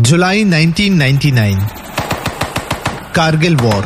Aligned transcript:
जुलाई 0.00 0.44
1999 0.44 1.66
Kargil 3.16 3.56
war. 3.56 3.84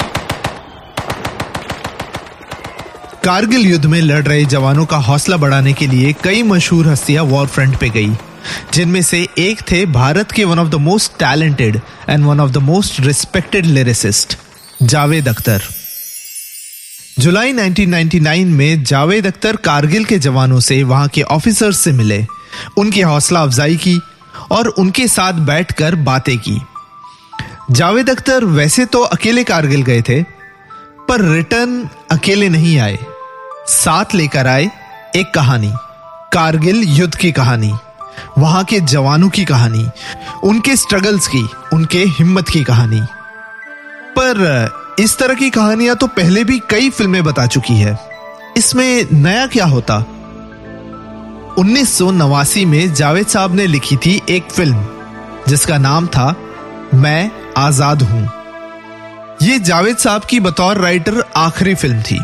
Kargil 3.25 3.67
युद्ध 3.67 3.87
में 3.87 4.01
लड़ 4.01 4.23
रहे 4.23 4.45
जवानों 4.45 4.85
का 4.87 4.97
हौसला 4.97 5.37
बढ़ाने 5.37 5.73
के 5.73 5.87
लिए 5.87 6.13
कई 6.25 6.43
मशहूर 6.43 6.89
हस्तियाँ 6.89 7.25
वॉर 7.25 7.47
फ्रंट 7.47 7.77
पे 7.77 7.89
गई, 7.89 8.13
जिनमें 8.75 9.03
से 9.03 9.27
एक 9.39 9.61
थे 9.71 9.87
भारत 9.87 10.33
के 10.33 10.45
one 10.45 10.59
of 10.59 10.69
the 10.69 10.75
most 10.75 11.13
talented 11.13 11.81
and 12.09 12.25
one 12.25 12.41
of 12.41 12.51
the 12.51 12.57
most 12.57 13.01
respected 13.01 13.67
lyricist 13.67 14.39
Javed 14.83 15.29
Akhtar. 15.29 15.63
जुलाई 17.19 17.53
1999 17.53 18.45
में 18.45 18.85
जावेद 18.85 19.27
अख्तर 19.27 19.57
कारगिल 19.57 20.05
के 20.05 20.19
जवानों 20.19 20.61
से 20.61 20.83
वहाँ 20.83 21.09
के 21.09 21.23
ऑफिसर्स 21.23 21.81
से 21.81 21.93
मिले। 21.93 22.27
उनकी 22.79 23.01
हौसला 23.01 23.43
अफजाई 23.43 23.77
की 23.77 24.01
और 24.51 24.69
उनके 24.69 25.09
साथ 25.09 25.33
बैठकर 25.33 25.95
बातें 25.95 26.39
की। 26.39 26.61
जावेद 27.71 28.11
अख्तर 28.11 28.45
वैसे 28.45 28.85
तो 28.85 29.03
अकेले 29.03 29.45
कारगिल 29.45 29.83
गए 29.83 30.03
थे, 30.03 30.23
पर 31.09 31.21
रिटर्न 31.21 31.89
अकेले 32.11 32.49
नहीं 32.49 32.79
आए। 32.79 32.99
साथ 33.69 34.15
लेकर 34.15 34.47
आए 34.47 34.71
एक 35.17 35.33
कहानी, 35.35 35.73
कारगिल 36.33 36.83
युद्ध 36.83 37.15
की 37.15 37.33
कहानी, 37.33 37.73
वहाँ 38.39 38.65
के 38.65 38.81
जवानों 38.81 39.29
की 39.29 39.45
कहानी, 39.45 39.89
उनके 40.45 40.77
स्ट्रगल्स 40.77 41.27
की, 41.27 41.49
उनके 41.73 41.99
हिम्मत 41.99 42.49
की 42.49 42.65
कहानी। 42.65 43.01
पर, 44.19 44.97
इस 44.99 45.19
तरह 45.19 45.35
की 45.35 45.51
कहानियाँ 45.51 45.97
तो 45.97 46.07
पहले 46.07 46.45
भी 46.45 46.59
कई 46.71 46.91
फ़िल्में 46.91 47.25
बता 47.25 47.47
चुकी 47.47 47.75
है। 47.75 47.99
इसमें 48.57 49.07
नया 49.13 49.47
क्या 49.47 49.65
होता? 49.65 50.16
उन्नीस 51.59 51.97
सौ 51.99 52.11
नवासी 52.11 52.65
में 52.65 52.93
जावेद 52.95 53.27
साहब 53.27 53.55
ने 53.55 53.67
लिखी 53.67 53.97
थी 53.97 54.21
एक 54.29 54.51
फ़िल्म, 54.51 54.85
जिसका 55.49 55.79
नाम 55.79 56.07
था 56.07 56.35
मैं 56.95 57.31
आज़ाद 57.59 58.03
हूँ। 58.03 58.23
यह 59.43 59.59
जावेद 59.59 59.97
साहब 59.97 60.25
की 60.25 60.41
बतौर 60.41 60.79
राइटर 60.79 61.23
आखिरी 61.37 61.75
फ़िल्म 61.75 62.03
थी। 62.03 62.19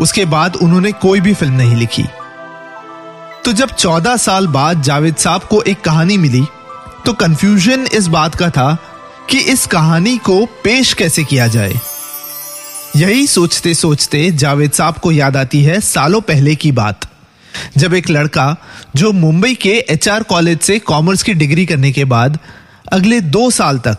उसके 0.00 0.24
बाद 0.24 0.56
उन्होंने 0.56 0.92
कोई 0.92 1.20
भी 1.20 1.34
फ़िल्म 1.34 1.54
नहीं 1.54 1.76
लिखी। 1.76 2.04
तो 3.44 3.52
जब 3.52 3.74
14 3.76 4.16
साल 4.16 4.46
बाद 4.48 4.82
जावेद 4.82 5.16
साहब 5.16 5.42
को 5.42 5.62
एक 5.62 5.80
कहानी 5.80 6.18
मिली 6.18 6.44
तो 7.06 7.12
कंफ्यूजन 7.14 7.86
इस 7.92 8.06
बात 8.08 8.34
का 8.34 8.50
था 8.50 8.76
कि 9.30 9.38
इस 9.38 9.66
कहानी 9.66 10.16
को 10.18 10.44
पेश 10.64 10.92
कैसे 10.92 11.24
किया 11.24 11.46
जाए। 11.48 11.74
यही 12.96 13.26
सोचते 13.26 13.74
सोचते 13.74 14.30
जावेद 14.34 14.72
साहब 14.72 14.98
को 14.98 15.12
याद 15.12 15.36
आती 15.36 15.62
है 15.62 15.80
सालों 15.80 16.20
पहले 16.20 16.54
की 16.54 16.72
बात। 16.74 17.06
जब 17.76 17.94
एक 17.94 18.10
लड़का 18.10 18.56
जो 18.96 19.12
मुंबई 19.12 19.54
के 19.54 19.72
एचआर 19.90 20.22
कॉलेज 20.22 20.60
से 20.60 20.78
कॉमर्स 20.78 21.22
की 21.22 21.34
डिग्री 21.34 21.66
करने 21.66 21.92
के 21.92 22.04
बाद 22.04 22.38
अगले 22.92 23.20
दो 23.20 23.50
साल 23.50 23.78
तक 23.78 23.98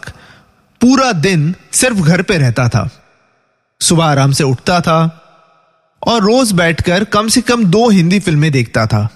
पूरा 0.81 1.11
दिन 1.11 1.55
सिर्फ़ 1.71 1.97
घर 1.97 2.21
पे 2.21 2.37
रहता 2.37 2.69
था। 2.69 2.89
सुबह 3.81 4.05
आराम 4.05 4.31
से 4.31 4.43
उठता 4.43 4.81
था 4.81 4.99
और 6.07 6.21
रोज 6.21 6.51
बैठकर 6.51 7.03
कम 7.03 7.27
से 7.27 7.41
कम 7.41 7.65
दो 7.65 7.89
हिंदी 7.89 8.19
फ़िल्में 8.19 8.51
देखता 8.51 8.85
था 8.85 9.09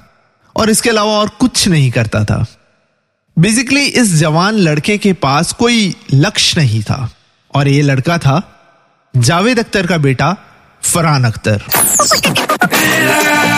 और 0.55 0.69
इसके 0.69 0.89
अलावा 0.89 1.11
और 1.11 1.29
कुछ 1.29 1.67
नहीं 1.67 1.91
करता 1.91 2.23
था। 2.25 2.45
बेसिकली 3.39 3.85
इस 3.85 4.15
जवान 4.15 4.53
लड़के 4.53 4.97
के 4.97 5.13
पास 5.13 5.53
कोई 5.53 5.95
लक्ष्य 6.13 6.61
नहीं 6.61 6.83
था 6.83 7.09
और 7.55 7.67
ये 7.67 7.81
लड़का 7.81 8.17
था 8.17 8.41
जावेद 9.17 9.59
अख्तर 9.59 9.87
का 9.87 9.97
बेटा 9.97 10.37
Farhan 10.83 11.23
Akhtar. 11.23 11.63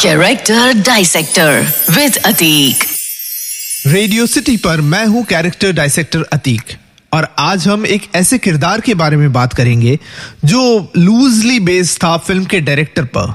Character 0.00 0.72
dissector 0.72 1.72
with 1.90 2.16
Atiq 2.16 2.84
radio 3.86 4.26
city 4.26 4.56
पर 4.56 4.80
मैं 4.80 5.06
हूँ 5.06 5.24
कैरेक्टर 5.24 5.72
डायसेक्टर 5.72 6.22
अतीक 6.32 6.62
और 7.12 7.34
आज 7.38 7.68
हम 7.68 7.86
एक 7.86 8.02
ऐसे 8.14 8.38
किरदार 8.38 8.80
के 8.80 8.94
बारे 8.94 9.16
में 9.16 9.32
बात 9.32 9.52
करेंगे 9.52 9.98
जो 10.44 10.92
लूजली 10.96 11.60
बेस्ड 11.60 12.02
था 12.04 12.16
फ़िल्म 12.16 12.44
के 12.44 12.60
डायरेक्टर 12.60 13.04
पर. 13.04 13.34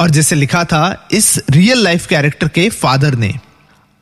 और 0.00 0.10
जिसे 0.10 0.36
लिखा 0.36 0.64
था 0.64 1.08
इस 1.12 1.40
रियल 1.50 1.78
लाइफ 1.78 2.06
कैरेक्टर 2.06 2.48
के 2.48 2.68
फादर 2.68 3.14
ने. 3.14 3.34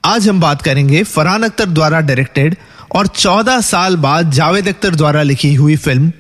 आज 0.05 0.29
हम 0.29 0.41
बात 0.41 0.63
करेंगे 0.63 1.03
फरहान 1.03 1.43
अख्तर 1.43 1.67
द्वारा 1.67 2.01
डायरेक्टेड 2.01 2.57
और 2.95 3.07
14 3.07 3.61
साल 3.61 3.97
बाद 3.97 4.31
जावेद 4.31 4.69
अख्तर 4.69 4.95
द्वारा 4.95 5.23
लिखी 5.23 5.55
हुई 5.55 5.77
फ़िल्म 5.77 6.13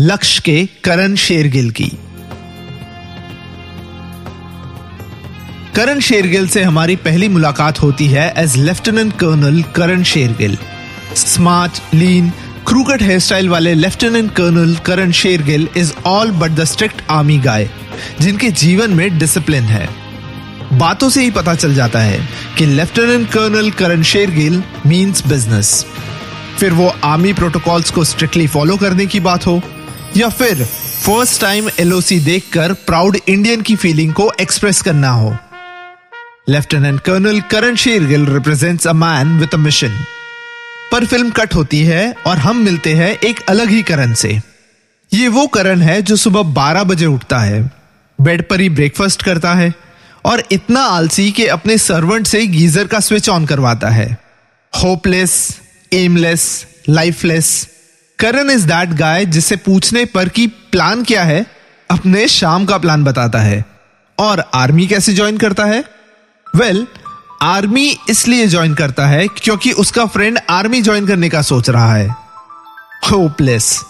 लक्ष्य 0.00 0.42
के 0.44 0.68
करण 0.84 1.14
शेरगिल 1.14 1.70
की. 1.70 1.92
करण 5.76 6.00
शेरगिल 6.00 6.46
से 6.48 6.62
हमारी 6.62 6.94
पहली 6.96 7.28
मुलाकात 7.28 7.80
होती 7.82 8.06
है 8.06 8.32
as 8.38 8.56
lieutenant 8.56 9.12
colonel 9.18 9.62
Karan 9.76 10.02
Shergill. 10.02 10.56
Smart 11.16 11.94
lean 11.94 12.28
crewcut 12.66 13.02
hair 13.02 13.18
style 13.20 13.48
वाले 13.48 13.72
lieutenant 13.74 14.30
colonel 14.34 14.74
Karan 14.86 15.12
Shergill 15.12 15.68
is 15.76 15.92
all 16.06 16.30
but 16.32 16.50
the 16.50 16.64
strict 16.64 17.02
army 17.10 17.38
guy 17.38 17.68
जिनके 18.20 18.50
जीवन 18.52 18.90
में 18.90 19.18
डिसिप्लिन 19.18 19.64
है। 19.64 19.88
बातों 20.72 21.08
से 21.10 21.22
ही 21.22 21.30
पता 21.30 21.54
चल 21.54 21.74
जाता 21.74 22.00
है 22.00 22.20
कि 22.58 22.66
lieutenant 22.66 23.28
colonel 23.30 23.70
Karan 23.72 24.02
Shergill 24.04 24.62
means 24.86 25.26
business 25.26 25.84
फिर 26.58 26.72
वो 26.72 26.92
आर्मी 27.04 27.32
प्रोटोकॉल्स 27.32 27.90
को 27.90 28.04
स्ट्रिक्टली 28.04 28.46
फॉलो 28.46 28.76
करने 28.76 29.06
की 29.06 29.20
बात 29.20 29.46
हो, 29.46 29.60
या 30.16 30.28
फिर 30.30 30.64
फ़र्स्ट 30.64 31.40
टाइम 31.40 31.68
एलओसी 31.80 32.18
देखकर 32.20 32.72
प्राउड 32.86 33.16
इंडियन 33.28 33.62
की 33.62 33.76
फीलिंग 33.76 34.12
को 34.12 34.30
एक्सप्रेस 34.40 34.80
करना 34.82 35.10
हो। 35.10 35.36
Lieutenant 36.48 37.00
colonel 37.00 37.40
Karan 37.40 37.76
Shergill 37.76 38.26
represents 38.26 38.86
a 38.86 38.92
man 38.92 39.38
with 39.38 39.48
a 39.54 39.56
mission 39.56 40.04
पर 40.92 41.04
फ़िल्म 41.04 41.30
कट 41.30 41.54
होती 41.54 41.80
है 41.80 42.14
और 42.26 42.38
हम 42.38 42.56
मिलते 42.56 42.94
हैं 42.94 43.18
एक 43.18 43.40
अलग 43.48 43.68
ही 43.68 43.82
करण 43.82 44.14
से। 44.14 44.40
ये 45.12 45.28
वो 45.28 45.46
करण 45.46 45.80
है 45.80 46.02
जो 46.02 46.16
सुबह 46.16 46.42
12 46.42 46.84
बजे 46.84 47.06
उठता 47.06 47.38
है। 47.38 47.70
बेड 48.20 48.48
पर 48.48 48.60
ही 48.60 48.68
ब्रेकफास्ट 48.68 49.22
करता 49.22 49.54
है 49.54 49.74
और 50.24 50.42
इतना 50.52 50.80
आलसी 50.80 51.32
कि 51.32 51.46
अपने 51.46 51.78
सर्वेंट 51.78 52.26
से 52.26 52.46
गीजर 52.46 52.86
का 52.86 53.00
स्विच 53.00 53.28
ऑन 53.28 53.46
करवाता 53.46 53.88
है। 53.88 54.18
Hopeless 54.82 55.60
aimless 55.92 56.66
lifeless 56.88 57.68
Karan 58.18 58.50
is 58.50 58.66
that 58.66 58.88
guy 58.88 59.26
जिसे 59.26 59.56
पूछने 59.56 60.04
पर 60.04 60.28
कि 60.28 60.46
प्लान 60.46 61.04
क्या 61.04 61.24
है? 61.24 61.46
अपने 61.90 62.28
शाम 62.28 62.64
का 62.64 62.78
प्लान 62.78 63.04
बताता 63.04 63.38
है। 63.38 63.64
और 64.18 64.50
आर्मी 64.54 64.86
कैसे 64.86 65.12
ज्वाइन 65.12 65.38
करता 65.38 65.64
है? 65.64 65.93
वेल 66.56 66.76
well, 66.76 66.98
आर्मी 67.42 67.98
इसलिए 68.08 68.46
ज्वाइन 68.46 68.74
करता 68.74 69.06
है 69.06 69.26
क्योंकि 69.28 69.72
उसका 69.72 70.06
फ्रेंड 70.06 70.38
आर्मी 70.50 70.82
ज्वाइन 70.82 71.06
करने 71.06 71.28
का 71.28 71.42
सोच 71.42 71.70
रहा 71.70 71.94
है। 71.94 72.08
होपलेस 73.10 73.84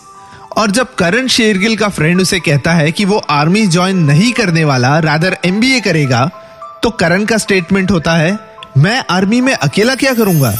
और 0.56 0.70
जब 0.70 0.94
करण 0.94 1.26
शेरगिल 1.26 1.76
का 1.76 1.88
फ्रेंड 1.88 2.20
उसे 2.20 2.40
कहता 2.40 2.72
है 2.72 2.92
कि 2.92 3.04
वो 3.04 3.18
आर्मी 3.30 3.66
ज्वाइन 3.66 3.98
नहीं 3.98 4.32
करने 4.32 4.64
वाला 4.64 4.98
रादर 4.98 5.36
एमबीए 5.44 5.80
करेगा 5.80 6.30
तो 6.82 6.90
करण 6.90 7.24
का 7.24 7.38
स्टेटमेंट 7.38 7.90
होता 7.90 8.12
है 8.12 8.38
मैं 8.76 9.04
आर्मी 9.10 9.40
में 9.40 9.54
अकेला 9.54 9.94
क्या 9.94 10.14
करूँगा? 10.14 10.54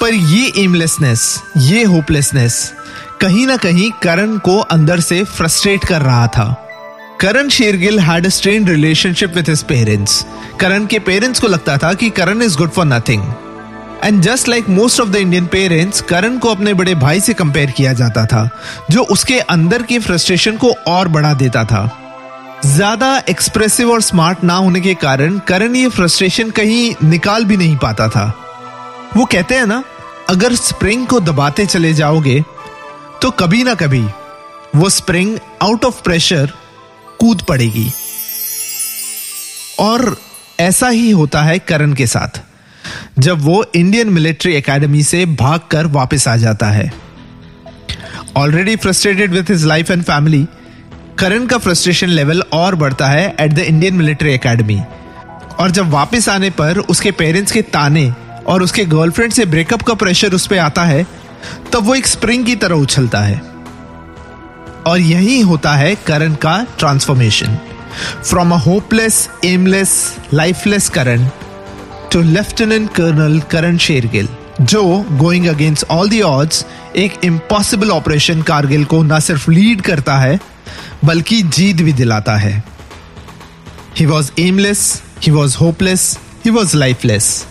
पर 0.00 0.14
ये 0.14 0.52
एमलेसनेस 0.56 1.42
ये 1.56 1.84
होपलेसनेस 1.84 2.72
कहीं 3.20 3.46
ना 3.46 3.56
कहीं 3.56 3.90
करण 3.90 4.38
को 4.38 4.58
अंदर 4.58 5.00
से 5.00 5.24
फ्रस्ट्रेट 5.24 5.84
कर 5.84 6.02
रहा 6.02 6.26
था। 6.26 6.65
Karan 7.20 7.48
Shergill 7.48 7.98
had 8.00 8.26
strain 8.28 8.66
relationship 8.68 9.34
with 9.34 9.48
his 9.48 9.62
parents 9.64 10.24
Karan 10.60 10.86
के 10.86 10.98
पेरेंट्स 10.98 11.40
को 11.40 11.48
लगता 11.48 11.76
था 11.78 11.92
कि 11.94 12.08
Karan 12.10 12.42
is 12.42 12.56
good 12.58 12.70
for 12.70 12.86
nothing 12.86 13.22
and 14.04 14.20
just 14.22 14.48
like 14.48 14.68
most 14.68 15.00
of 15.00 15.08
the 15.08 15.16
Indian 15.16 15.46
parents 15.46 16.00
Karan 16.10 16.38
को 16.38 16.48
अपने 16.48 16.74
बड़े 16.74 16.94
भाई 16.94 17.20
से 17.20 17.34
कंपेयर 17.34 17.70
किया 17.70 17.92
जाता 17.92 18.24
था, 18.26 18.48
जो 18.90 19.02
उसके 19.04 19.38
अंदर 19.40 19.82
की 19.82 19.98
फ्रस्ट्रेशन 19.98 20.56
को 20.56 20.72
और 20.88 21.08
बढ़ा 21.08 21.32
देता 21.34 21.64
था। 21.64 21.88
ज़्यादा 22.66 23.16
एक्सप्रेसिव 23.30 23.90
और 23.92 24.02
स्मार्ट 24.02 24.44
ना 24.44 24.54
होने 24.56 24.80
के 24.80 24.94
कारण 24.96 25.38
करण 25.48 25.74
ये 25.76 25.88
फ्रस्ट्रेशन 25.88 26.50
कहीं 26.50 26.94
निकाल 27.04 27.44
भी 27.44 27.56
नहीं 27.56 27.76
पाता 27.76 28.08
था। 28.08 28.26
वो 29.16 29.24
कहते 29.24 29.54
हैं 29.54 29.66
ना, 29.66 29.82
अगर 30.30 30.54
स्प्रिंग 30.56 31.06
को 31.06 31.20
दबाते 31.22 31.66
चले 31.66 31.92
जाओगे 31.94 32.40
तो 33.22 33.30
कभी 33.32 33.62
ना 33.62 33.74
कभी 33.76 34.04
वो 34.76 34.88
स्प्रिंग 34.90 35.36
आउट 35.62 35.84
ऑफ़ 35.84 36.02
प्रेशर 36.04 36.52
कूद 37.18 37.42
पड़ेगी। 37.42 37.90
और 39.80 40.16
ऐसा 40.60 40.88
ही 40.88 41.10
होता 41.10 41.42
है 41.42 41.58
करण 41.58 41.92
के 41.92 42.06
साथ, 42.06 42.40
जब 43.18 43.40
वो 43.40 43.64
इंडियन 43.74 44.10
मिलिट्री 44.10 44.54
एकेडमी 44.54 45.02
से 45.02 45.24
भागकर 45.26 45.86
वापस 45.86 46.28
आ 46.28 46.36
जाता 46.36 46.66
है। 46.66 46.92
Already 48.36 48.76
frustrated 48.76 49.32
with 49.32 49.50
his 49.50 49.64
life 49.64 49.90
and 49.90 50.02
family 50.02 50.46
Karan 51.18 51.46
का 51.46 51.58
फ्रस्ट्रेशन 51.58 52.08
लेवल 52.08 52.42
और 52.52 52.74
बढ़ता 52.74 53.06
है 53.06 53.34
at 53.40 53.52
the 53.52 53.58
Indian 53.58 53.94
military 53.94 54.32
academy 54.32 54.80
और 55.60 55.70
जब 55.70 55.90
वापस 55.90 56.28
आने 56.28 56.50
पर 56.50 56.78
उसके 56.78 57.10
पेरेंट्स 57.10 57.52
के 57.52 57.62
ताने 57.62 58.12
और 58.46 58.62
उसके 58.62 58.84
गर्लफ्रेंड 58.84 59.32
से 59.32 59.44
ब्रेकअप 59.44 59.82
का 59.82 59.94
प्रेशर 59.94 60.32
उस 60.32 60.46
पर 60.46 60.58
आता 60.58 60.84
है, 60.84 61.06
तब 61.72 61.84
वो 61.84 61.94
एक 61.94 62.06
स्प्रिंग 62.06 62.44
की 62.46 62.56
तरह 62.56 62.74
उछलता 62.74 63.20
है। 63.20 63.40
और 64.86 65.00
यही 65.00 65.40
होता 65.40 65.74
है 65.74 65.94
करण 66.06 66.34
का 66.34 66.56
transformation 66.78 67.58
from 68.24 68.52
a 68.54 68.58
hopeless 68.58 69.28
aimless 69.44 69.92
lifeless 70.34 70.88
Karan 70.88 71.28
to 72.12 72.22
lieutenant 72.22 72.90
colonel 72.94 73.40
Karan 73.50 73.76
Shergill 73.78 74.28
जो 74.60 74.82
going 75.12 75.46
against 75.46 75.84
all 75.90 76.08
the 76.08 76.20
odds 76.22 76.64
एक 76.96 77.24
इम्पॉसिबल 77.24 77.90
ऑपरेशन 77.90 78.42
कारगिल 78.42 78.84
को 78.84 79.02
न 79.02 79.18
सिर्फ़ 79.20 79.50
लीड 79.50 79.80
करता 79.80 80.16
है, 80.18 80.38
बल्कि 81.04 81.42
जीत 81.42 81.82
भी 81.82 81.92
दिलाता 81.92 82.36
है. 82.36 82.62
He 83.98 84.06
was 84.06 84.30
aimless 84.38 85.02
he 85.22 85.32
was 85.32 85.56
hopeless 85.56 86.18
he 86.44 86.50
was 86.50 86.76
lifeless 86.76 87.46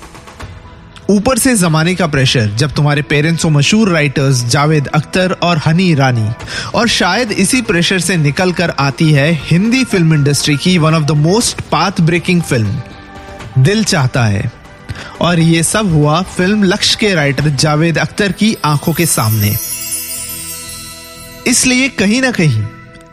ऊपर 1.09 1.37
से 1.37 1.55
जमाने 1.55 1.93
का 1.95 2.07
प्रेशर 2.07 2.49
जब 2.49 2.71
तुम्हारे 2.71 3.01
पेरेंट्स 3.01 3.45
और 3.45 3.51
मशहूर 3.51 3.89
राइटर्स 3.89 4.43
जावेद 4.43 4.87
अख्तर 4.87 5.31
और 5.31 5.57
हनी 5.57 5.89
ईरानी 5.91 6.29
और 6.75 6.87
शायद 6.87 7.31
इसी 7.31 7.61
प्रेशर 7.61 7.99
से 7.99 8.15
निकल 8.17 8.51
कर 8.51 8.69
आती 8.69 9.11
है 9.11 9.31
हिंदी 9.43 9.83
फ़िल्म 9.83 10.13
इंडस्ट्री 10.13 10.55
की 10.57 10.77
one 10.77 10.95
of 10.95 11.03
the 11.03 11.11
most 11.11 11.61
path 11.61 12.01
breaking 12.01 12.41
film 12.41 13.63
Dil 13.63 13.83
Chahta 13.83 14.25
Hai. 14.25 14.51
और 15.21 15.39
ये 15.39 15.63
सब 15.63 15.91
हुआ 15.91 16.21
फ़िल्म 16.21 16.63
लक्ष्य 16.63 16.97
के 16.99 17.13
राइटर 17.15 17.49
जावेद 17.49 17.97
अख्तर 17.97 18.31
की 18.31 18.55
आँखों 18.65 18.93
के 18.93 19.05
सामने। 19.05 19.55
इसलिए 21.47 21.89
कहीं 21.89 22.21
ना 22.21 22.31
कहीं 22.31 22.63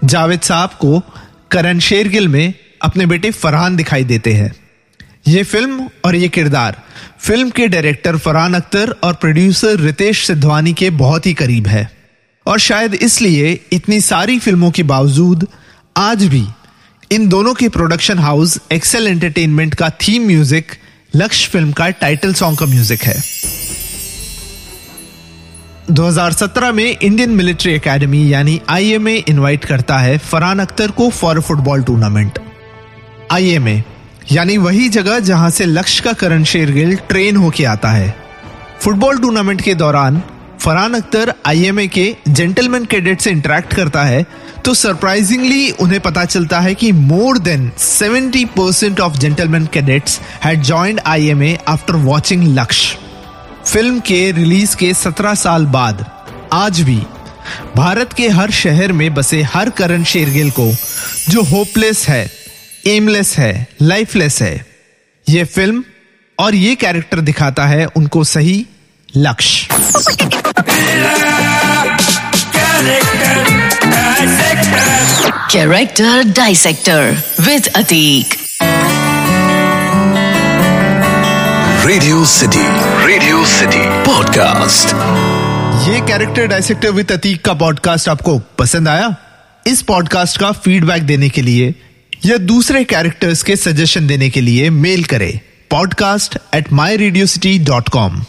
जावेद 0.04 0.40
साहब 0.40 0.70
को 0.80 1.02
करण 1.50 1.78
शेरगिल 1.78 2.28
में 2.28 2.54
अपने 2.82 3.06
बेटे 3.06 3.30
फरहान 3.30 3.76
दिखाई 3.76 4.04
देते 4.04 4.32
हैं। 4.32 4.52
ये 5.26 5.42
फ़िल्म 5.42 5.88
और 6.06 6.14
ये 6.16 6.28
किरदार। 6.28 6.76
फ़िल्म 7.20 7.50
के 7.50 7.66
डायरेक्टर 7.68 8.16
फरहान 8.16 8.54
अख्तर 8.54 8.94
और 9.04 9.14
प्रोड्यूसर 9.14 9.80
रितेश 9.80 10.26
सिद्धवानी 10.26 10.72
के 10.72 10.88
बहुत 10.92 11.26
ही 11.26 11.34
करीब 11.34 11.66
है। 11.66 11.90
और 12.46 12.58
शायद 12.58 12.94
इसलिए 12.94 13.52
इतनी 13.72 14.00
सारी 14.00 14.38
फ़िल्मों 14.38 14.70
के 14.70 14.82
बावजूद 14.84 15.46
आज 15.96 16.24
भी 16.26 16.44
इन 17.10 17.28
दोनों 17.28 17.54
के 17.54 17.68
प्रोडक्शन 17.68 18.18
हाउस 18.18 18.58
एक्सेल 18.72 19.06
एंटरटेनमेंट 19.06 19.74
का 19.74 19.90
थीम 20.00 20.26
म्यूज़िक 20.26 20.72
लक्ष्य 21.16 21.50
फ़िल्म 21.50 21.72
का 21.72 21.88
टाइटल 22.00 22.34
सॉन्ग 22.34 22.58
का 22.58 22.66
म्यूज़िक 22.66 23.02
है। 23.02 23.14
2017 25.92 26.72
में 26.72 26.84
इंडियन 26.86 27.30
मिलिट्री 27.30 27.72
एकेडमी 27.72 28.26
यानी 28.32 28.60
आईएमए 28.70 29.16
इनवाइट 29.28 29.64
करता 29.64 29.98
है 29.98 30.18
फरहान 30.20 30.58
अख्तर 30.58 30.90
को 30.90 31.08
फॉर 31.12 31.40
फुटबॉल 31.40 31.82
टूर्नामेंट 31.82 32.38
आईएमए 33.32 33.82
यानी 34.30 34.56
वही 34.56 34.88
जगह 34.88 35.18
जहाँ 35.18 35.50
से 35.50 35.64
लक्ष्य 35.64 36.02
का 36.04 36.12
करण 36.12 36.44
शेरगिल 36.44 36.96
ट्रेन 36.96 37.36
होके 37.36 37.64
आता 37.64 37.90
है। 37.90 38.14
फुटबॉल 38.80 39.18
टूर्नामेंट 39.18 39.62
के 39.62 39.74
दौरान 39.74 40.22
फरहान 40.60 40.94
अख्तर 40.94 41.32
आईएमए 41.46 41.86
के 41.86 42.16
जेंटलमैन 42.28 42.84
कैडेट 42.84 43.20
से 43.20 43.30
इंटरेक्ट 43.30 43.74
करता 43.74 44.02
है 44.04 44.24
तो 44.64 44.74
सरप्राइजिंगली 44.74 45.70
उन्हें 45.70 46.00
पता 46.00 46.24
चलता 46.24 46.60
है 46.60 46.74
कि 46.74 46.92
more 46.92 47.38
than 47.38 47.70
70 47.78 48.44
percent 48.48 49.00
of 49.00 49.16
gentleman 49.18 49.66
cadets 49.66 50.20
had 50.44 51.00
IMA 51.06 51.58
after 51.68 51.94
watching 51.94 52.46
Lakshya. 52.58 52.98
Film 53.66 54.00
के 54.00 54.30
रिलीज़ 54.32 54.76
के 54.76 54.92
17 54.94 55.34
साल 55.34 55.66
बाद 55.66 56.04
आज 56.52 56.80
भी 56.80 57.00
भारत 57.76 58.12
के 58.12 58.28
हर 58.28 58.50
शहर 58.50 58.92
में 58.92 59.14
बसे 59.14 59.42
हर 59.42 59.70
करण 59.70 60.04
शेरगिल 60.04 60.50
को, 60.50 60.70
जो 61.28 61.42
होपलेस 61.42 62.08
है 62.08 62.41
एमलेस 62.86 63.38
है 63.38 63.66
लाइफलेस 63.82 64.42
है। 64.42 64.66
ये 65.28 65.44
फ़िल्म 65.44 65.84
और 66.38 66.54
ये 66.54 66.74
कैरेक्टर 66.74 67.20
दिखाता 67.20 67.66
है 67.66 67.86
उनको 67.86 68.24
सही 68.24 68.66
Lakshya. 69.16 69.68
Character 75.52 76.22
Dissector 76.24 77.14
with 77.48 77.68
Atiq 77.68 78.34
radio 81.86 82.24
city 82.24 82.64
radio 83.06 83.46
city 83.46 83.82
podcast 84.06 84.88
ये 85.88 86.00
कैरेक्टर 86.00 86.46
डायसेक्टर 86.46 86.90
विद 86.90 87.12
अतीक 87.12 87.44
का 87.44 87.54
पॉडकास्ट 87.54 88.08
आपको 88.08 88.38
पसंद 88.38 88.88
आया? 88.88 89.16
इस 89.66 89.82
पॉडकास्ट 89.82 90.40
का 90.40 90.52
फीडबैक 90.52 91.02
देने 91.02 91.28
के 91.28 91.42
लिए 91.42 91.74
या 92.26 92.36
दूसरे 92.38 92.82
कैरेक्टर्स 92.84 93.42
के 93.42 93.56
सजेशन 93.56 94.06
देने 94.06 94.28
के 94.30 94.40
लिए 94.40 94.68
मेल 94.70 95.04
करें 95.04 95.32
podcast 95.70 96.38
at 96.54 96.72
my 96.72 96.96
radio 96.96 97.26
city 97.26 97.58
dot 97.58 97.88
com 97.88 98.22